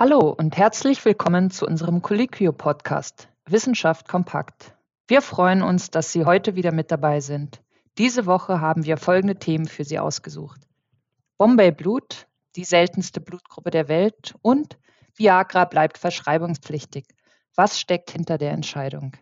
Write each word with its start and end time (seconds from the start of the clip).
Hallo 0.00 0.30
und 0.30 0.56
herzlich 0.56 1.04
willkommen 1.04 1.50
zu 1.50 1.66
unserem 1.66 2.00
Colliquio-Podcast 2.00 3.28
Wissenschaft 3.44 4.08
kompakt. 4.08 4.74
Wir 5.06 5.20
freuen 5.20 5.60
uns, 5.60 5.90
dass 5.90 6.10
Sie 6.10 6.24
heute 6.24 6.56
wieder 6.56 6.72
mit 6.72 6.90
dabei 6.90 7.20
sind. 7.20 7.60
Diese 7.98 8.24
Woche 8.24 8.62
haben 8.62 8.86
wir 8.86 8.96
folgende 8.96 9.38
Themen 9.38 9.66
für 9.66 9.84
Sie 9.84 9.98
ausgesucht. 9.98 10.58
Bombay-Blut, 11.36 12.28
die 12.56 12.64
seltenste 12.64 13.20
Blutgruppe 13.20 13.68
der 13.68 13.88
Welt 13.88 14.34
und 14.40 14.78
Viagra 15.16 15.66
bleibt 15.66 15.98
verschreibungspflichtig. 15.98 17.04
Was 17.54 17.78
steckt 17.78 18.10
hinter 18.10 18.38
der 18.38 18.52
Entscheidung? 18.52 19.18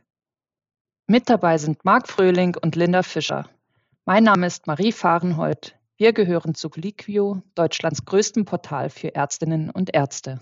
Mit 1.09 1.29
dabei 1.29 1.59
sind 1.59 1.85
Marc 1.85 2.07
Fröhling 2.07 2.57
und 2.57 2.77
Linda 2.77 3.03
Fischer. 3.03 3.49
Mein 4.05 4.23
Name 4.23 4.47
ist 4.47 4.69
Marie 4.69 4.93
Fahrenhold. 4.93 5.77
Wir 5.97 6.13
gehören 6.13 6.55
zu 6.55 6.71
Colliquio, 6.71 7.43
Deutschlands 7.57 8.05
größtem 8.05 8.45
Portal 8.45 8.91
für 8.91 9.13
Ärztinnen 9.17 9.71
und 9.71 9.93
Ärzte. 9.93 10.39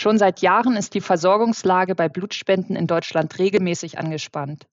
Schon 0.00 0.16
seit 0.16 0.42
Jahren 0.42 0.76
ist 0.76 0.94
die 0.94 1.00
Versorgungslage 1.00 1.96
bei 1.96 2.08
Blutspenden 2.08 2.76
in 2.76 2.86
Deutschland 2.86 3.36
regelmäßig 3.36 3.98
angespannt. 3.98 4.68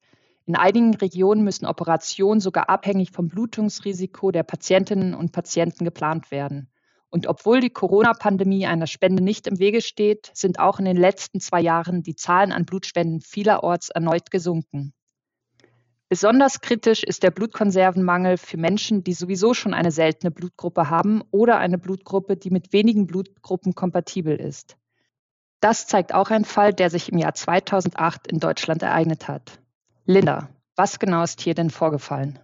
In 0.45 0.55
einigen 0.55 0.93
Regionen 0.93 1.43
müssen 1.43 1.65
Operationen 1.65 2.39
sogar 2.39 2.69
abhängig 2.69 3.09
vom 3.09 3.27
Blutungsrisiko 3.27 4.29
der 4.29 4.43
Patientinnen 4.43 5.15
und 5.15 5.31
Patienten 5.31 5.83
geplant 5.83 6.29
werden. 6.29 6.69
Und 7.09 7.25
obwohl 7.25 7.59
die 7.59 7.71
Corona-Pandemie 7.71 8.67
einer 8.67 8.85
Spende 8.85 9.23
nicht 9.23 9.47
im 9.47 9.57
Wege 9.57 9.81
steht, 9.81 10.29
sind 10.35 10.59
auch 10.59 10.77
in 10.77 10.85
den 10.85 10.95
letzten 10.95 11.39
zwei 11.39 11.59
Jahren 11.59 12.03
die 12.03 12.15
Zahlen 12.15 12.51
an 12.51 12.65
Blutspenden 12.65 13.19
vielerorts 13.21 13.89
erneut 13.89 14.29
gesunken. 14.29 14.93
Besonders 16.07 16.61
kritisch 16.61 17.01
ist 17.01 17.23
der 17.23 17.31
Blutkonservenmangel 17.31 18.37
für 18.37 18.57
Menschen, 18.57 19.03
die 19.03 19.13
sowieso 19.13 19.55
schon 19.55 19.73
eine 19.73 19.89
seltene 19.89 20.29
Blutgruppe 20.29 20.91
haben 20.91 21.23
oder 21.31 21.57
eine 21.57 21.79
Blutgruppe, 21.79 22.37
die 22.37 22.51
mit 22.51 22.73
wenigen 22.73 23.07
Blutgruppen 23.07 23.73
kompatibel 23.73 24.35
ist. 24.35 24.77
Das 25.65 25.87
zeigt 25.87 26.13
auch 26.13 26.29
ein 26.29 26.45
Fall, 26.45 26.75
der 26.75 26.91
sich 26.91 27.11
im 27.11 27.17
Jahr 27.17 27.33
2008 27.33 28.27
in 28.27 28.39
Deutschland 28.39 28.83
ereignet 28.83 29.27
hat. 29.27 29.59
Linda, 30.05 30.47
was 30.75 30.99
genau 30.99 31.23
ist 31.23 31.41
hier 31.41 31.55
denn 31.55 31.71
vorgefallen? 31.71 32.37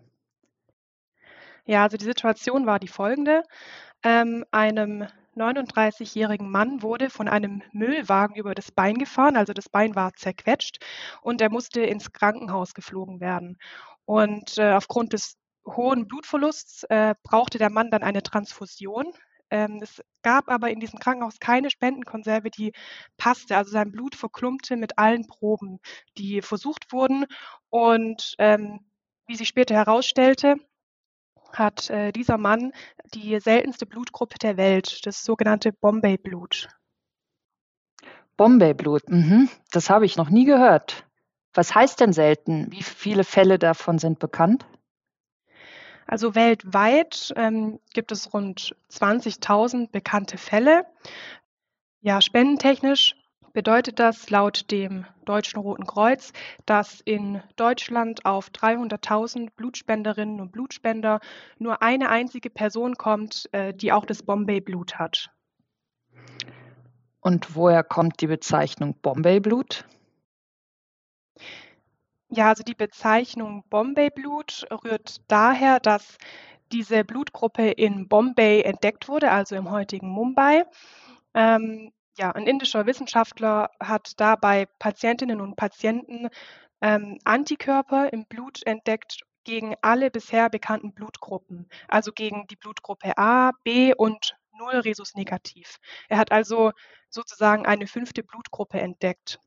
Ja, 1.67 1.83
also 1.83 1.97
die 1.97 2.05
Situation 2.05 2.66
war 2.66 2.80
die 2.80 2.88
folgende. 2.88 3.44
Ähm, 4.02 4.44
einem 4.50 5.05
39-jährigen 5.36 6.50
Mann 6.50 6.81
wurde 6.81 7.11
von 7.11 7.28
einem 7.28 7.61
Müllwagen 7.73 8.36
über 8.36 8.55
das 8.55 8.72
Bein 8.72 8.97
gefahren, 8.97 9.38
also 9.38 9.53
das 9.53 9.69
Bein 9.69 9.94
war 9.94 10.16
zerquetscht 10.16 10.83
und 11.22 11.41
er 11.41 11.52
musste 11.52 11.81
ins 11.81 12.13
Krankenhaus 12.13 12.73
geflogen 12.73 13.19
werden. 13.19 13.59
Und 14.06 14.58
äh, 14.58 14.72
aufgrund 14.72 15.13
des 15.13 15.38
hohen 15.67 16.08
Blutverlusts 16.08 16.85
äh, 16.85 17.13
brauchte 17.22 17.59
der 17.59 17.69
Mann 17.69 17.91
dann 17.91 18.02
eine 18.02 18.23
Transfusion. 18.23 19.13
Ähm, 19.52 19.80
es 19.81 20.02
gab 20.23 20.49
aber 20.49 20.69
in 20.69 20.80
diesem 20.80 20.97
Krankenhaus 20.99 21.39
keine 21.39 21.69
Spendenkonserve, 21.69 22.49
die 22.49 22.71
passte. 23.17 23.57
Also 23.57 23.71
sein 23.71 23.91
Blut 23.91 24.16
verklumpte 24.16 24.77
mit 24.77 24.97
allen 24.97 25.27
Proben, 25.27 25.80
die 26.17 26.41
versucht 26.41 26.91
wurden. 26.91 27.25
Und 27.69 28.35
ähm, 28.39 28.79
wie 29.27 29.35
sich 29.35 29.49
später 29.49 29.75
herausstellte, 29.75 30.55
hat 31.53 31.89
äh, 31.89 32.11
dieser 32.11 32.38
Mann 32.38 32.72
die 33.13 33.39
seltenste 33.39 33.85
Blutgruppe 33.85 34.38
der 34.39 34.57
Welt, 34.57 35.05
das 35.05 35.23
sogenannte 35.23 35.73
Bombay-Blut. 35.73 36.69
Bombay-Blut, 38.38 39.09
mhm. 39.09 39.49
das 39.72 39.89
habe 39.89 40.05
ich 40.05 40.16
noch 40.16 40.29
nie 40.29 40.45
gehört. 40.45 41.05
Was 41.53 41.75
heißt 41.75 41.99
denn 41.99 42.13
selten? 42.13 42.72
Wie 42.72 42.83
viele 42.83 43.25
Fälle 43.25 43.59
davon 43.59 43.99
sind 43.99 44.19
bekannt? 44.19 44.66
Also 46.07 46.35
weltweit 46.35 47.33
ähm, 47.35 47.80
gibt 47.94 48.11
es 48.11 48.33
rund 48.33 48.75
20.000 48.91 49.89
bekannte 49.91 50.38
Fälle. 50.38 50.85
Ja, 52.02 52.21
spendentechnisch 52.21 53.16
bedeutet 53.53 54.00
das 54.00 54.29
laut 54.29 54.72
dem 54.72 55.06
Deutschen 55.25 55.59
Roten 55.59 55.85
Kreuz, 55.85 56.34
dass 56.66 57.01
in 57.01 57.41
Deutschland 57.56 58.25
auf 58.25 58.50
300.000 58.50 59.50
Blutspenderinnen 59.56 60.41
und 60.41 60.51
Blutspender 60.51 61.19
nur 61.57 61.81
eine 61.81 62.09
einzige 62.09 62.50
Person 62.50 62.95
kommt, 62.95 63.50
äh, 63.51 63.73
die 63.73 63.91
auch 63.91 64.06
das 64.06 64.23
Bombay-Blut 64.23 64.95
hat. 64.95 65.31
Und 67.19 67.56
woher 67.56 67.83
kommt 67.83 68.22
die 68.22 68.28
Bezeichnung 68.28 68.95
Bombay-Blut? 69.01 69.85
Ja, 72.34 72.47
also 72.47 72.64
die 72.64 72.75
Bezeichnung 72.75 73.64
Bombay-Blut 73.69 74.66
rührt 74.86 75.18
daher, 75.28 75.80
dass 75.81 76.18
diese 76.72 77.03
Blutgruppe 77.03 77.69
in 77.72 78.08
Bombay 78.08 78.62
entdeckt 78.62 79.09
wurde, 79.09 79.31
also 79.31 79.56
im 79.56 79.69
heutigen 79.69 80.08
Mumbai. 80.08 80.64
Ähm, 81.34 81.92
ja, 82.18 82.31
ein 82.31 82.47
indischer 82.47 82.86
Wissenschaftler 82.86 83.69
hat 83.81 84.14
dabei 84.19 84.68
Patientinnen 84.80 85.42
und 85.42 85.58
Patienten 85.58 86.30
ähm, 86.81 87.19
Antikörper 87.25 88.14
im 88.14 88.25
Blut 88.28 88.62
entdeckt 88.66 89.22
gegen 89.46 89.75
alle 89.81 90.12
bisher 90.12 90.50
bekannten 90.50 90.94
Blutgruppen, 90.94 91.69
also 91.90 92.12
gegen 92.13 92.48
die 92.48 92.56
Blutgruppe 92.58 93.18
A, 93.18 93.52
B 93.63 93.94
und 93.96 94.38
Null 94.58 94.75
Rhesus 94.81 95.16
negativ. 95.16 95.80
Er 96.09 96.18
hat 96.19 96.31
also 96.31 96.72
sozusagen 97.09 97.66
eine 97.66 97.88
fünfte 97.88 98.24
Blutgruppe 98.24 98.80
entdeckt. 98.81 99.40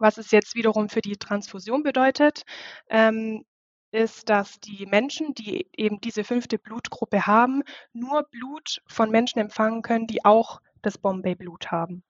Was 0.00 0.18
es 0.18 0.30
jetzt 0.30 0.54
wiederum 0.54 0.88
für 0.88 1.00
die 1.00 1.16
Transfusion 1.16 1.82
bedeutet, 1.82 2.42
ähm, 2.88 3.44
ist, 3.90 4.28
dass 4.28 4.60
die 4.60 4.86
Menschen, 4.86 5.34
die 5.34 5.66
eben 5.76 6.00
diese 6.00 6.24
fünfte 6.24 6.58
Blutgruppe 6.58 7.26
haben, 7.26 7.62
nur 7.92 8.24
Blut 8.24 8.82
von 8.86 9.10
Menschen 9.10 9.38
empfangen 9.38 9.82
können, 9.82 10.06
die 10.06 10.24
auch 10.24 10.60
das 10.82 10.98
Bombay-Blut 10.98 11.70
haben. 11.70 12.02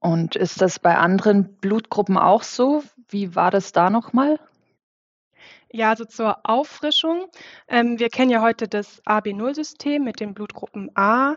Und 0.00 0.34
ist 0.34 0.62
das 0.62 0.78
bei 0.78 0.96
anderen 0.96 1.56
Blutgruppen 1.56 2.16
auch 2.16 2.42
so? 2.42 2.82
Wie 3.08 3.34
war 3.34 3.50
das 3.50 3.72
da 3.72 3.90
nochmal? 3.90 4.40
Ja, 5.72 5.90
also 5.90 6.04
zur 6.04 6.38
Auffrischung. 6.44 7.26
Ähm, 7.68 7.98
wir 7.98 8.08
kennen 8.08 8.30
ja 8.30 8.40
heute 8.40 8.66
das 8.66 9.02
AB0-System 9.04 10.02
mit 10.02 10.20
den 10.20 10.34
Blutgruppen 10.34 10.90
A, 10.96 11.36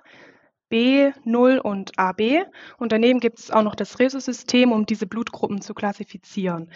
B0 0.71 1.59
und 1.59 1.97
AB. 1.97 2.45
Und 2.77 2.91
daneben 2.91 3.19
gibt 3.19 3.39
es 3.39 3.51
auch 3.51 3.63
noch 3.63 3.75
das 3.75 3.99
Rhesus-System, 3.99 4.71
um 4.71 4.85
diese 4.85 5.07
Blutgruppen 5.07 5.61
zu 5.61 5.73
klassifizieren. 5.73 6.71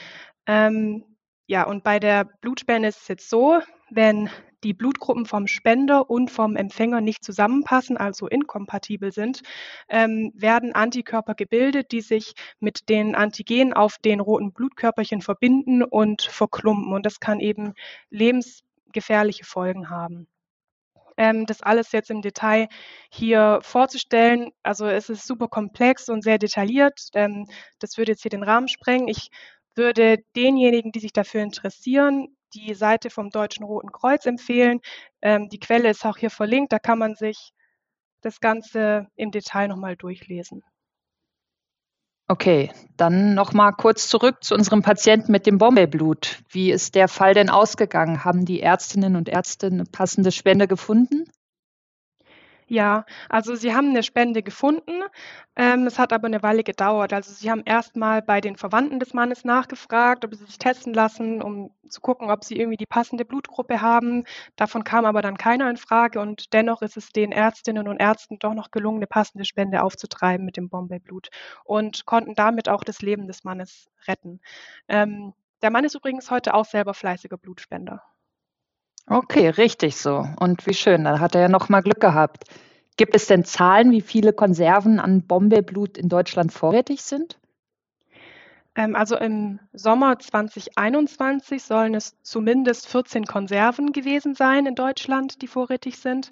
Ähm, 0.46 1.04
ja, 1.48 1.64
und 1.64 1.84
bei 1.84 2.00
der 2.00 2.26
Blutspende 2.26 2.90
ist 2.90 3.02
es 3.02 3.08
jetzt 3.08 3.30
so, 3.30 3.60
wenn 3.90 4.30
die 4.64 4.74
Blutgruppen 4.74 5.26
vom 5.26 5.48
Spender 5.48 6.10
und 6.10 6.32
vom 6.32 6.56
Empfänger 6.56 7.00
nicht 7.00 7.24
zusammenpassen, 7.24 7.96
also 7.96 8.28
inkompatibel 8.28 9.12
sind, 9.12 9.42
ähm, 9.88 10.32
werden 10.36 10.74
Antikörper 10.74 11.36
gebildet, 11.36 11.92
die 11.92 12.02
sich 12.02 12.34
mit 12.60 12.90
den 12.90 13.16
Antigenen 13.16 13.74
auf 13.74 13.98
den 14.04 14.20
roten 14.20 14.52
Blutkörperchen 14.52 15.22
verbinden 15.22 15.84
und 15.84 16.24
verklumpen. 16.24 16.92
Und 16.92 17.06
das 17.06 17.20
kann 17.20 17.40
eben 17.40 17.74
lebensgefährliche 18.10 19.46
Folgen 19.46 19.90
haben 19.90 20.28
ähm, 21.18 21.46
das 21.46 21.62
alles 21.62 21.92
jetzt 21.92 22.10
im 22.12 22.22
Detail 22.22 22.68
hier 23.12 23.60
vorzustellen. 23.62 24.52
Also 24.64 24.86
es 24.88 25.10
ist 25.10 25.28
super 25.28 25.48
komplex 25.48 26.10
und 26.10 26.24
sehr 26.24 26.38
detailliert. 26.38 27.00
Ähm, 27.14 27.48
das 27.80 27.98
würde 27.98 28.14
jetzt 28.14 28.22
hier 28.22 28.32
den 28.32 28.44
Rahmen 28.44 28.68
sprengen. 28.68 29.08
Ich 29.08 29.30
würde 29.76 30.20
denjenigen, 30.36 30.92
die 30.92 31.00
sich 31.00 31.14
dafür 31.14 31.42
interessieren, 31.42 32.30
die 32.54 32.74
Seite 32.74 33.10
vom 33.10 33.30
Deutschen 33.30 33.66
Roten 33.66 33.92
Kreuz 33.92 34.26
empfehlen. 34.26 34.80
Ähm, 35.22 35.50
die 35.50 35.60
Quelle 35.60 35.90
ist 35.90 36.06
auch 36.06 36.18
hier 36.18 36.32
verlinkt. 36.32 36.72
Da 36.74 36.80
kann 36.80 37.00
man 37.00 37.16
sich 37.16 37.52
das 38.22 38.40
Ganze 38.40 39.08
im 39.16 39.32
Detail 39.32 39.68
nochmal 39.68 39.96
durchlesen. 39.96 40.64
Okay, 42.30 42.72
dann 42.98 43.36
noch 43.36 43.54
mal 43.54 43.72
kurz 43.72 44.10
zurück 44.10 44.44
zu 44.44 44.54
unserem 44.54 44.82
Patienten 44.82 45.32
mit 45.32 45.46
dem 45.46 45.58
Bombay-Blut. 45.58 46.40
Wie 46.50 46.72
ist 46.72 46.96
der 46.96 47.08
Fall 47.08 47.34
denn 47.34 47.50
ausgegangen? 47.50 48.26
Haben 48.26 48.44
die 48.44 48.62
Ärztinnen 48.62 49.16
und 49.16 49.30
Ärzte 49.30 49.68
eine 49.68 49.86
passende 49.86 50.34
Spende 50.34 50.68
gefunden? 50.68 51.30
Ja, 52.70 53.06
also 53.30 53.56
sie 53.56 53.74
haben 53.74 53.90
eine 53.92 54.04
Spende 54.04 54.44
gefunden. 54.44 55.02
Ähm, 55.56 55.88
es 55.88 55.98
hat 55.98 56.12
aber 56.12 56.28
eine 56.28 56.44
Weile 56.44 56.64
gedauert. 56.64 57.14
Also 57.14 57.32
sie 57.34 57.50
haben 57.50 57.64
erstmal 57.66 58.22
bei 58.22 58.42
den 58.42 58.58
Verwandten 58.58 59.00
des 59.00 59.14
Mannes 59.14 59.46
nachgefragt, 59.46 60.26
ob 60.26 60.36
sie 60.36 60.44
sich 60.44 60.58
testen 60.58 60.94
lassen, 60.94 61.42
um 61.42 61.72
zu 61.88 62.02
gucken, 62.02 62.30
ob 62.30 62.44
sie 62.44 62.58
irgendwie 62.60 62.76
die 62.78 62.86
passende 62.86 63.24
Blutgruppe 63.24 63.80
haben. 63.82 64.26
Davon 64.58 64.84
kam 64.84 65.06
aber 65.06 65.22
dann 65.22 65.38
keiner 65.38 65.70
in 65.70 65.78
Frage 65.78 66.20
und 66.20 66.52
dennoch 66.54 66.82
ist 66.82 66.98
es 66.98 67.10
den 67.12 67.32
Ärztinnen 67.32 67.88
und 67.88 68.02
Ärzten 68.02 68.38
doch 68.40 68.54
noch 68.54 68.70
gelungen, 68.72 68.98
eine 68.98 69.08
passende 69.08 69.46
Spende 69.46 69.82
aufzutreiben 69.82 70.46
mit 70.46 70.58
dem 70.58 70.68
Bombay-Blut 70.70 71.30
und 71.64 72.06
konnten 72.06 72.36
damit 72.36 72.68
auch 72.68 72.84
das 72.84 73.02
Leben 73.02 73.28
des 73.28 73.46
Mannes 73.46 73.90
retten. 74.08 74.42
Ähm, 74.90 75.34
der 75.62 75.72
Mann 75.72 75.86
ist 75.86 75.96
übrigens 75.96 76.30
heute 76.32 76.54
auch 76.54 76.66
selber 76.66 76.94
fleißiger 76.94 77.38
Blutspender. 77.38 78.04
Okay, 79.10 79.50
richtig 79.50 79.96
so. 79.98 80.26
Und 80.40 80.66
wie 80.66 80.74
schön, 80.74 81.04
da 81.04 81.20
hat 81.20 81.36
er 81.36 81.42
ja 81.42 81.50
noch 81.50 81.68
mal 81.70 81.82
Glück 81.82 82.00
gehabt. 82.00 82.44
Gibt 82.98 83.16
es 83.16 83.28
denn 83.28 83.44
Zahlen, 83.46 83.92
wie 83.92 84.02
viele 84.02 84.34
Konserven 84.34 85.00
an 85.00 85.22
Bombay-Blut 85.24 85.98
in 85.98 86.10
Deutschland 86.10 86.52
vorrätig 86.54 87.02
sind? 87.04 87.38
Ähm, 88.78 88.96
also 88.96 89.18
im 89.18 89.60
Sommer 89.74 90.20
2021 90.20 91.64
sollen 91.64 91.96
es 91.96 92.16
zumindest 92.22 92.88
14 92.88 93.26
Konserven 93.26 93.92
gewesen 93.92 94.36
sein 94.36 94.68
in 94.68 94.76
Deutschland, 94.76 95.42
die 95.42 95.48
vorrätig 95.48 95.98
sind. 95.98 96.30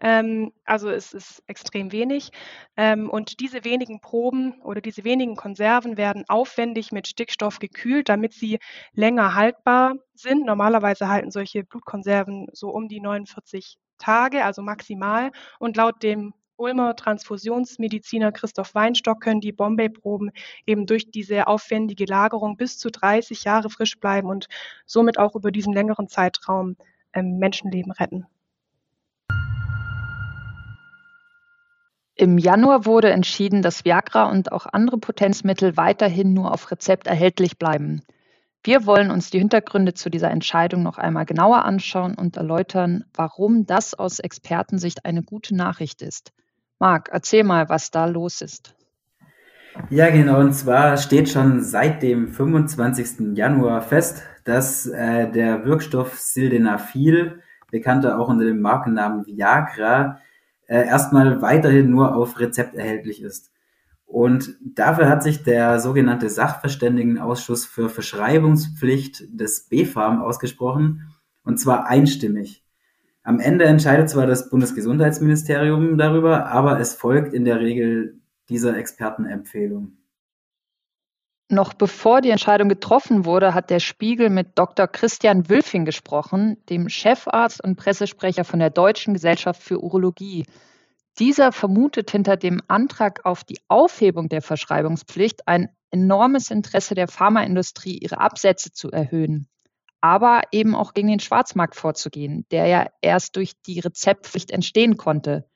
Ähm, 0.00 0.52
also 0.64 0.90
es 0.90 1.14
ist 1.14 1.42
extrem 1.46 1.92
wenig. 1.92 2.32
Ähm, 2.76 3.08
und 3.08 3.38
diese 3.40 3.64
wenigen 3.64 4.00
Proben 4.00 4.60
oder 4.62 4.80
diese 4.80 5.04
wenigen 5.04 5.36
Konserven 5.36 5.96
werden 5.96 6.24
aufwendig 6.28 6.90
mit 6.90 7.06
Stickstoff 7.06 7.60
gekühlt, 7.60 8.08
damit 8.08 8.34
sie 8.34 8.58
länger 8.92 9.34
haltbar 9.36 9.94
sind. 10.14 10.44
Normalerweise 10.44 11.08
halten 11.08 11.30
solche 11.30 11.62
Blutkonserven 11.62 12.48
so 12.52 12.70
um 12.70 12.88
die 12.88 13.00
49 13.00 13.78
Tage, 13.98 14.44
also 14.44 14.62
maximal. 14.62 15.30
Und 15.60 15.76
laut 15.76 16.02
dem 16.02 16.34
Ulmer 16.56 16.94
Transfusionsmediziner 16.94 18.30
Christoph 18.30 18.74
Weinstock 18.74 19.20
können 19.20 19.40
die 19.40 19.52
Bombay-Proben 19.52 20.30
eben 20.66 20.86
durch 20.86 21.10
diese 21.10 21.48
aufwendige 21.48 22.04
Lagerung 22.04 22.56
bis 22.56 22.78
zu 22.78 22.90
30 22.90 23.42
Jahre 23.44 23.70
frisch 23.70 23.98
bleiben 23.98 24.28
und 24.28 24.46
somit 24.86 25.18
auch 25.18 25.34
über 25.34 25.50
diesen 25.50 25.72
längeren 25.72 26.08
Zeitraum 26.08 26.76
ähm, 27.12 27.38
Menschenleben 27.38 27.90
retten. 27.90 28.26
Im 32.16 32.38
Januar 32.38 32.86
wurde 32.86 33.10
entschieden, 33.10 33.60
dass 33.60 33.84
Viagra 33.84 34.30
und 34.30 34.52
auch 34.52 34.66
andere 34.66 34.98
Potenzmittel 34.98 35.76
weiterhin 35.76 36.32
nur 36.32 36.52
auf 36.52 36.70
Rezept 36.70 37.08
erhältlich 37.08 37.58
bleiben. 37.58 38.02
Wir 38.62 38.86
wollen 38.86 39.10
uns 39.10 39.30
die 39.30 39.40
Hintergründe 39.40 39.94
zu 39.94 40.08
dieser 40.08 40.30
Entscheidung 40.30 40.84
noch 40.84 40.96
einmal 40.96 41.26
genauer 41.26 41.64
anschauen 41.64 42.14
und 42.14 42.36
erläutern, 42.36 43.04
warum 43.12 43.66
das 43.66 43.94
aus 43.94 44.20
Expertensicht 44.20 45.04
eine 45.04 45.24
gute 45.24 45.56
Nachricht 45.56 46.00
ist. 46.00 46.32
Marc, 46.78 47.08
erzähl 47.12 47.44
mal, 47.44 47.68
was 47.68 47.90
da 47.90 48.06
los 48.06 48.40
ist. 48.40 48.74
Ja, 49.90 50.10
genau. 50.10 50.40
Und 50.40 50.52
zwar 50.52 50.96
steht 50.96 51.28
schon 51.28 51.60
seit 51.62 52.02
dem 52.02 52.28
25. 52.28 53.36
Januar 53.36 53.82
fest, 53.82 54.22
dass 54.44 54.86
äh, 54.86 55.30
der 55.30 55.64
Wirkstoff 55.64 56.18
Sildenafil, 56.18 57.40
bekannter 57.70 58.18
auch 58.18 58.28
unter 58.28 58.44
dem 58.44 58.60
Markennamen 58.60 59.26
Viagra, 59.26 60.20
äh, 60.66 60.86
erstmal 60.86 61.42
weiterhin 61.42 61.90
nur 61.90 62.14
auf 62.14 62.38
Rezept 62.38 62.74
erhältlich 62.74 63.20
ist. 63.20 63.50
Und 64.06 64.56
dafür 64.60 65.08
hat 65.08 65.22
sich 65.22 65.42
der 65.42 65.80
sogenannte 65.80 66.30
Sachverständigenausschuss 66.30 67.64
für 67.66 67.88
Verschreibungspflicht 67.88 69.24
des 69.28 69.68
BfArM 69.68 70.22
ausgesprochen, 70.22 71.08
und 71.42 71.58
zwar 71.58 71.88
einstimmig. 71.88 72.63
Am 73.26 73.40
Ende 73.40 73.64
entscheidet 73.64 74.10
zwar 74.10 74.26
das 74.26 74.50
Bundesgesundheitsministerium 74.50 75.96
darüber, 75.96 76.46
aber 76.46 76.78
es 76.78 76.94
folgt 76.94 77.32
in 77.32 77.46
der 77.46 77.58
Regel 77.58 78.20
dieser 78.50 78.76
Expertenempfehlung. 78.76 79.96
Noch 81.48 81.72
bevor 81.72 82.20
die 82.20 82.30
Entscheidung 82.30 82.68
getroffen 82.68 83.24
wurde, 83.24 83.54
hat 83.54 83.70
der 83.70 83.80
Spiegel 83.80 84.28
mit 84.28 84.58
Dr. 84.58 84.86
Christian 84.86 85.48
Wülfing 85.48 85.86
gesprochen, 85.86 86.58
dem 86.68 86.90
Chefarzt 86.90 87.64
und 87.64 87.76
Pressesprecher 87.76 88.44
von 88.44 88.58
der 88.58 88.70
Deutschen 88.70 89.14
Gesellschaft 89.14 89.62
für 89.62 89.82
Urologie. 89.82 90.44
Dieser 91.18 91.50
vermutet 91.52 92.10
hinter 92.10 92.36
dem 92.36 92.60
Antrag 92.68 93.24
auf 93.24 93.42
die 93.42 93.58
Aufhebung 93.68 94.28
der 94.28 94.42
Verschreibungspflicht 94.42 95.48
ein 95.48 95.70
enormes 95.90 96.50
Interesse 96.50 96.94
der 96.94 97.08
Pharmaindustrie, 97.08 97.96
ihre 97.96 98.18
Absätze 98.18 98.72
zu 98.72 98.90
erhöhen 98.90 99.48
aber 100.04 100.42
eben 100.52 100.74
auch 100.74 100.92
gegen 100.92 101.08
den 101.08 101.18
Schwarzmarkt 101.18 101.76
vorzugehen, 101.76 102.44
der 102.50 102.66
ja 102.66 102.86
erst 103.00 103.36
durch 103.36 103.54
die 103.66 103.80
Rezeptpflicht 103.80 104.50
entstehen 104.50 104.98
konnte. 104.98 105.46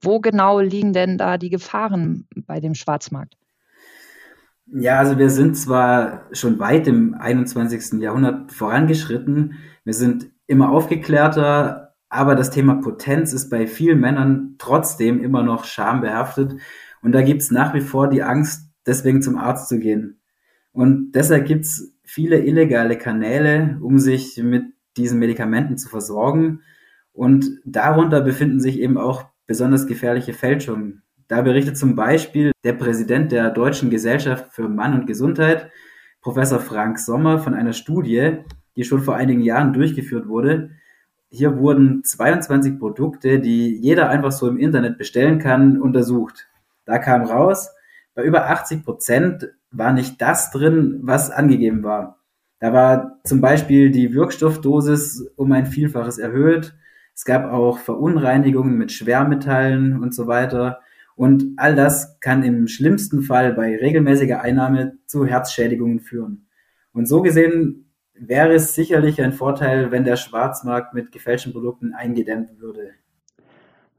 Wo 0.00 0.20
genau 0.20 0.60
liegen 0.60 0.92
denn 0.92 1.18
da 1.18 1.36
die 1.36 1.50
Gefahren 1.50 2.28
bei 2.46 2.60
dem 2.60 2.76
Schwarzmarkt? 2.76 3.34
Ja, 4.66 5.00
also 5.00 5.18
wir 5.18 5.30
sind 5.30 5.56
zwar 5.56 6.28
schon 6.30 6.60
weit 6.60 6.86
im 6.86 7.14
21. 7.14 8.00
Jahrhundert 8.00 8.52
vorangeschritten, 8.52 9.54
wir 9.82 9.94
sind 9.94 10.30
immer 10.46 10.70
aufgeklärter, 10.70 11.96
aber 12.08 12.36
das 12.36 12.50
Thema 12.52 12.76
Potenz 12.76 13.32
ist 13.32 13.50
bei 13.50 13.66
vielen 13.66 13.98
Männern 13.98 14.54
trotzdem 14.58 15.20
immer 15.20 15.42
noch 15.42 15.64
schambehaftet 15.64 16.54
und 17.02 17.10
da 17.10 17.22
gibt 17.22 17.42
es 17.42 17.50
nach 17.50 17.74
wie 17.74 17.80
vor 17.80 18.08
die 18.08 18.22
Angst, 18.22 18.70
deswegen 18.86 19.22
zum 19.22 19.38
Arzt 19.38 19.68
zu 19.68 19.80
gehen. 19.80 20.20
Und 20.70 21.10
deshalb 21.10 21.46
gibt 21.46 21.64
es 21.64 21.97
viele 22.08 22.38
illegale 22.40 22.96
Kanäle, 22.96 23.76
um 23.82 23.98
sich 23.98 24.38
mit 24.42 24.64
diesen 24.96 25.18
Medikamenten 25.18 25.76
zu 25.76 25.90
versorgen. 25.90 26.62
Und 27.12 27.50
darunter 27.66 28.22
befinden 28.22 28.60
sich 28.60 28.80
eben 28.80 28.96
auch 28.96 29.26
besonders 29.46 29.86
gefährliche 29.86 30.32
Fälschungen. 30.32 31.02
Da 31.28 31.42
berichtet 31.42 31.76
zum 31.76 31.96
Beispiel 31.96 32.52
der 32.64 32.72
Präsident 32.72 33.30
der 33.30 33.50
Deutschen 33.50 33.90
Gesellschaft 33.90 34.46
für 34.52 34.70
Mann 34.70 34.94
und 34.94 35.06
Gesundheit, 35.06 35.70
Professor 36.22 36.60
Frank 36.60 36.98
Sommer, 36.98 37.40
von 37.40 37.52
einer 37.52 37.74
Studie, 37.74 38.38
die 38.74 38.84
schon 38.84 39.02
vor 39.02 39.16
einigen 39.16 39.42
Jahren 39.42 39.74
durchgeführt 39.74 40.28
wurde. 40.28 40.70
Hier 41.30 41.58
wurden 41.58 42.04
22 42.04 42.78
Produkte, 42.78 43.38
die 43.38 43.76
jeder 43.76 44.08
einfach 44.08 44.32
so 44.32 44.48
im 44.48 44.56
Internet 44.56 44.96
bestellen 44.96 45.38
kann, 45.38 45.78
untersucht. 45.78 46.48
Da 46.86 46.98
kam 46.98 47.22
raus, 47.22 47.68
bei 48.14 48.24
über 48.24 48.46
80 48.46 48.82
Prozent 48.82 49.48
war 49.70 49.92
nicht 49.92 50.20
das 50.20 50.50
drin, 50.50 51.00
was 51.02 51.30
angegeben 51.30 51.82
war. 51.82 52.18
Da 52.60 52.72
war 52.72 53.20
zum 53.24 53.40
Beispiel 53.40 53.90
die 53.90 54.12
Wirkstoffdosis 54.14 55.30
um 55.36 55.52
ein 55.52 55.66
Vielfaches 55.66 56.18
erhöht. 56.18 56.74
Es 57.14 57.24
gab 57.24 57.50
auch 57.50 57.78
Verunreinigungen 57.78 58.76
mit 58.76 58.92
Schwermetallen 58.92 60.00
und 60.00 60.14
so 60.14 60.26
weiter. 60.26 60.80
Und 61.14 61.54
all 61.56 61.74
das 61.74 62.20
kann 62.20 62.42
im 62.44 62.68
schlimmsten 62.68 63.22
Fall 63.22 63.52
bei 63.52 63.76
regelmäßiger 63.76 64.40
Einnahme 64.40 64.98
zu 65.06 65.26
Herzschädigungen 65.26 66.00
führen. 66.00 66.46
Und 66.92 67.06
so 67.06 67.22
gesehen 67.22 67.92
wäre 68.14 68.54
es 68.54 68.74
sicherlich 68.74 69.20
ein 69.22 69.32
Vorteil, 69.32 69.90
wenn 69.90 70.04
der 70.04 70.16
Schwarzmarkt 70.16 70.94
mit 70.94 71.12
gefälschten 71.12 71.52
Produkten 71.52 71.92
eingedämmt 71.92 72.58
würde. 72.60 72.90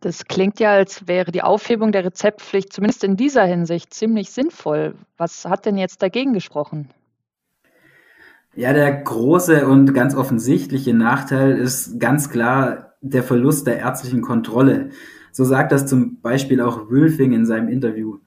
Das 0.02 0.26
klingt 0.26 0.60
ja, 0.60 0.72
als 0.72 1.08
wäre 1.08 1.32
die 1.32 1.42
Aufhebung 1.42 1.92
der 1.92 2.06
Rezeptpflicht 2.06 2.72
zumindest 2.72 3.04
in 3.04 3.18
dieser 3.18 3.44
Hinsicht 3.44 3.94
ziemlich 3.94 4.32
sinnvoll. 4.32 4.96
Was 5.18 5.46
hat 5.46 5.66
denn 5.66 5.78
jetzt 5.78 6.02
dagegen 6.02 6.34
gesprochen? 6.34 6.90
Ja, 8.56 8.74
der 8.74 8.92
große 8.92 9.68
und 9.68 9.94
ganz 9.94 10.16
offensichtliche 10.16 10.94
Nachteil 10.94 11.58
ist 11.58 12.00
ganz 12.00 12.30
klar 12.30 12.94
der 13.02 13.24
Verlust 13.24 13.68
der 13.68 13.78
ärztlichen 13.78 14.22
Kontrolle. 14.22 14.90
So 15.32 15.44
sagt 15.44 15.72
das 15.72 15.86
zum 15.86 16.22
Beispiel 16.22 16.62
auch 16.62 16.90
Wülfing 16.90 17.34
in 17.34 17.46
seinem 17.46 17.68
Interview. 17.68 18.20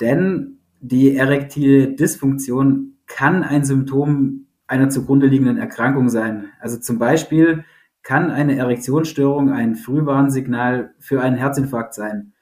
Denn 0.00 0.58
die 0.80 1.16
erektile 1.16 1.94
Dysfunktion 1.94 2.94
kann 3.06 3.42
ein 3.42 3.64
Symptom 3.64 4.46
einer 4.66 4.88
zugrunde 4.88 5.26
liegenden 5.26 5.58
Erkrankung 5.58 6.08
sein. 6.08 6.46
Also 6.60 6.78
zum 6.78 6.98
Beispiel 6.98 7.64
kann 8.02 8.30
eine 8.30 8.56
Erektionsstörung 8.56 9.50
ein 9.50 9.76
Frühwarnsignal 9.76 10.94
für 10.98 11.20
einen 11.20 11.36
Herzinfarkt 11.36 11.94
sein. 11.94 12.32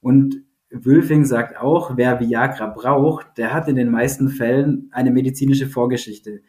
Und 0.00 0.42
Wülfing 0.70 1.24
sagt 1.24 1.58
auch, 1.58 1.96
wer 1.96 2.18
Viagra 2.18 2.66
braucht, 2.66 3.36
der 3.36 3.52
hat 3.52 3.68
in 3.68 3.76
den 3.76 3.90
meisten 3.90 4.30
Fällen 4.30 4.88
eine 4.92 5.10
medizinische 5.10 5.66
Vorgeschichte. 5.66 6.40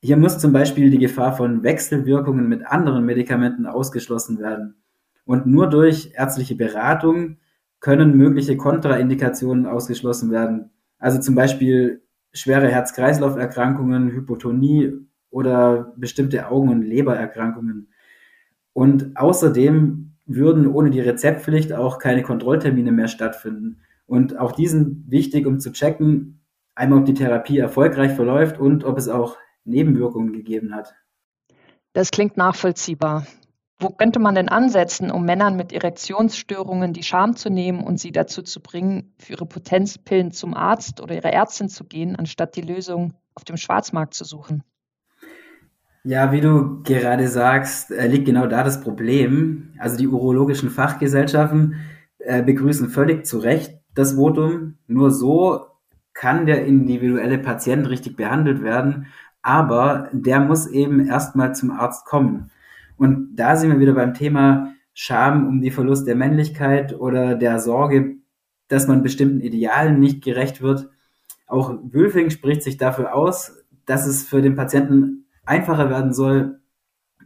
Hier 0.00 0.16
muss 0.16 0.38
zum 0.38 0.52
Beispiel 0.52 0.90
die 0.90 0.98
Gefahr 0.98 1.36
von 1.36 1.62
Wechselwirkungen 1.62 2.48
mit 2.48 2.64
anderen 2.66 3.04
Medikamenten 3.04 3.66
ausgeschlossen 3.66 4.38
werden. 4.38 4.76
Und 5.24 5.46
nur 5.46 5.68
durch 5.68 6.12
ärztliche 6.14 6.54
Beratung 6.54 7.38
können 7.80 8.16
mögliche 8.16 8.56
Kontraindikationen 8.56 9.66
ausgeschlossen 9.66 10.30
werden. 10.30 10.70
Also 10.98 11.20
zum 11.20 11.34
Beispiel 11.34 12.02
schwere 12.32 12.68
Herz-Kreislauf-Erkrankungen, 12.68 14.10
Hypotonie 14.10 14.92
oder 15.34 15.92
bestimmte 15.96 16.48
Augen- 16.48 16.68
und 16.68 16.82
Lebererkrankungen. 16.82 17.88
Und 18.72 19.16
außerdem 19.16 20.12
würden 20.26 20.68
ohne 20.68 20.90
die 20.90 21.00
Rezeptpflicht 21.00 21.72
auch 21.72 21.98
keine 21.98 22.22
Kontrolltermine 22.22 22.92
mehr 22.92 23.08
stattfinden. 23.08 23.80
Und 24.06 24.38
auch 24.38 24.52
diesen 24.52 25.04
wichtig, 25.08 25.46
um 25.46 25.58
zu 25.58 25.72
checken, 25.72 26.40
einmal 26.76 27.00
ob 27.00 27.06
die 27.06 27.14
Therapie 27.14 27.58
erfolgreich 27.58 28.12
verläuft 28.12 28.60
und 28.60 28.84
ob 28.84 28.96
es 28.96 29.08
auch 29.08 29.36
Nebenwirkungen 29.64 30.32
gegeben 30.32 30.72
hat. 30.72 30.94
Das 31.94 32.12
klingt 32.12 32.36
nachvollziehbar. 32.36 33.26
Wo 33.80 33.88
könnte 33.88 34.20
man 34.20 34.36
denn 34.36 34.48
ansetzen, 34.48 35.10
um 35.10 35.24
Männern 35.24 35.56
mit 35.56 35.72
Erektionsstörungen 35.72 36.92
die 36.92 37.02
Scham 37.02 37.34
zu 37.34 37.50
nehmen 37.50 37.82
und 37.82 37.98
sie 37.98 38.12
dazu 38.12 38.42
zu 38.42 38.60
bringen, 38.60 39.12
für 39.18 39.32
ihre 39.32 39.46
Potenzpillen 39.46 40.30
zum 40.30 40.54
Arzt 40.54 41.00
oder 41.00 41.16
ihrer 41.16 41.32
Ärztin 41.32 41.68
zu 41.68 41.84
gehen, 41.84 42.14
anstatt 42.14 42.54
die 42.54 42.62
Lösung 42.62 43.14
auf 43.34 43.42
dem 43.42 43.56
Schwarzmarkt 43.56 44.14
zu 44.14 44.24
suchen? 44.24 44.62
Ja, 46.06 46.32
wie 46.32 46.42
du 46.42 46.82
gerade 46.82 47.28
sagst, 47.28 47.90
äh, 47.90 48.06
liegt 48.06 48.26
genau 48.26 48.46
da 48.46 48.62
das 48.62 48.82
Problem. 48.82 49.72
Also 49.78 49.96
die 49.96 50.06
urologischen 50.06 50.68
Fachgesellschaften 50.68 51.76
äh, 52.18 52.42
begrüßen 52.42 52.90
völlig 52.90 53.24
zu 53.24 53.38
Recht 53.38 53.80
das 53.94 54.12
Votum. 54.14 54.76
Nur 54.86 55.10
so 55.10 55.64
kann 56.12 56.44
der 56.44 56.66
individuelle 56.66 57.38
Patient 57.38 57.88
richtig 57.88 58.16
behandelt 58.16 58.62
werden, 58.62 59.06
aber 59.40 60.10
der 60.12 60.40
muss 60.40 60.66
eben 60.66 61.06
erstmal 61.06 61.54
zum 61.54 61.70
Arzt 61.70 62.04
kommen. 62.04 62.50
Und 62.98 63.36
da 63.36 63.56
sind 63.56 63.70
wir 63.70 63.80
wieder 63.80 63.94
beim 63.94 64.12
Thema 64.12 64.74
Scham 64.92 65.48
um 65.48 65.62
die 65.62 65.70
Verlust 65.70 66.06
der 66.06 66.16
Männlichkeit 66.16 66.94
oder 67.00 67.34
der 67.34 67.58
Sorge, 67.60 68.16
dass 68.68 68.86
man 68.86 69.02
bestimmten 69.02 69.40
Idealen 69.40 70.00
nicht 70.00 70.22
gerecht 70.22 70.60
wird. 70.60 70.90
Auch 71.46 71.74
Wülfing 71.82 72.28
spricht 72.28 72.62
sich 72.62 72.76
dafür 72.76 73.14
aus, 73.14 73.64
dass 73.86 74.06
es 74.06 74.24
für 74.24 74.42
den 74.42 74.54
Patienten 74.54 75.23
einfacher 75.46 75.90
werden 75.90 76.12
soll, 76.12 76.60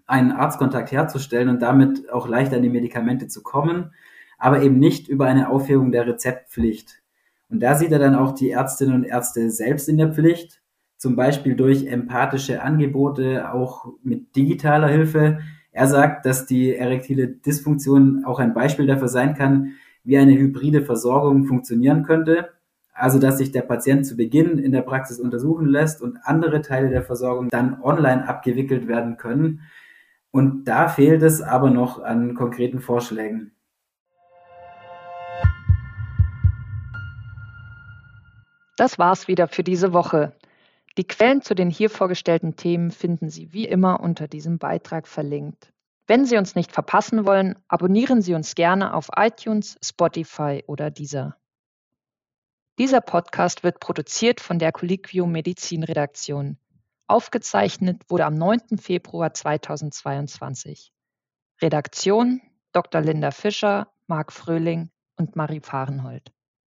einen 0.06 0.32
Arztkontakt 0.32 0.90
herzustellen 0.90 1.48
und 1.48 1.60
damit 1.60 2.10
auch 2.10 2.26
leichter 2.28 2.56
an 2.56 2.62
die 2.62 2.70
Medikamente 2.70 3.28
zu 3.28 3.42
kommen, 3.42 3.92
aber 4.38 4.62
eben 4.62 4.78
nicht 4.78 5.08
über 5.08 5.26
eine 5.26 5.50
Aufhebung 5.50 5.92
der 5.92 6.06
Rezeptpflicht. 6.06 7.02
Und 7.50 7.60
da 7.60 7.74
sieht 7.74 7.92
er 7.92 7.98
dann 7.98 8.14
auch 8.14 8.32
die 8.32 8.50
Ärztinnen 8.50 8.94
und 8.94 9.04
Ärzte 9.04 9.50
selbst 9.50 9.88
in 9.88 9.98
der 9.98 10.12
Pflicht, 10.12 10.62
zum 10.96 11.14
Beispiel 11.14 11.54
durch 11.54 11.86
empathische 11.86 12.62
Angebote, 12.62 13.52
auch 13.52 13.86
mit 14.02 14.34
digitaler 14.34 14.88
Hilfe. 14.88 15.38
Er 15.70 15.86
sagt, 15.86 16.26
dass 16.26 16.46
die 16.46 16.74
erektile 16.74 17.28
Dysfunktion 17.28 18.24
auch 18.24 18.38
ein 18.38 18.54
Beispiel 18.54 18.86
dafür 18.86 19.08
sein 19.08 19.34
kann, 19.34 19.74
wie 20.04 20.18
eine 20.18 20.36
hybride 20.36 20.84
Versorgung 20.84 21.44
funktionieren 21.44 22.02
könnte. 22.02 22.48
Also, 22.98 23.20
dass 23.20 23.38
sich 23.38 23.52
der 23.52 23.62
Patient 23.62 24.04
zu 24.04 24.16
Beginn 24.16 24.58
in 24.58 24.72
der 24.72 24.82
Praxis 24.82 25.20
untersuchen 25.20 25.66
lässt 25.66 26.02
und 26.02 26.18
andere 26.24 26.62
Teile 26.62 26.90
der 26.90 27.04
Versorgung 27.04 27.48
dann 27.48 27.80
online 27.80 28.28
abgewickelt 28.28 28.88
werden 28.88 29.16
können. 29.16 29.60
Und 30.32 30.64
da 30.64 30.88
fehlt 30.88 31.22
es 31.22 31.40
aber 31.40 31.70
noch 31.70 32.02
an 32.02 32.34
konkreten 32.34 32.80
Vorschlägen. 32.80 33.52
Das 38.76 38.98
war's 38.98 39.28
wieder 39.28 39.46
für 39.46 39.62
diese 39.62 39.92
Woche. 39.92 40.32
Die 40.96 41.06
Quellen 41.06 41.40
zu 41.42 41.54
den 41.54 41.70
hier 41.70 41.90
vorgestellten 41.90 42.56
Themen 42.56 42.90
finden 42.90 43.28
Sie 43.28 43.52
wie 43.52 43.66
immer 43.66 44.00
unter 44.00 44.26
diesem 44.26 44.58
Beitrag 44.58 45.06
verlinkt. 45.06 45.72
Wenn 46.08 46.24
Sie 46.24 46.36
uns 46.36 46.56
nicht 46.56 46.72
verpassen 46.72 47.26
wollen, 47.26 47.54
abonnieren 47.68 48.22
Sie 48.22 48.34
uns 48.34 48.56
gerne 48.56 48.92
auf 48.92 49.10
iTunes, 49.14 49.78
Spotify 49.84 50.64
oder 50.66 50.90
dieser. 50.90 51.36
Dieser 52.78 53.00
Podcast 53.00 53.64
wird 53.64 53.80
produziert 53.80 54.40
von 54.40 54.60
der 54.60 54.70
Colliquium 54.70 55.32
Medizin 55.32 55.82
Redaktion. 55.82 56.58
Aufgezeichnet 57.08 58.08
wurde 58.08 58.24
am 58.24 58.34
9. 58.34 58.78
Februar 58.78 59.34
2022. 59.34 60.92
Redaktion 61.60 62.40
Dr. 62.72 63.00
Linda 63.00 63.32
Fischer, 63.32 63.92
Marc 64.06 64.32
Fröhling 64.32 64.90
und 65.16 65.34
Marie 65.34 65.58
Fahrenhold. 65.60 66.32